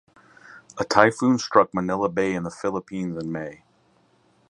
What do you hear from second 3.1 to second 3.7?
in May.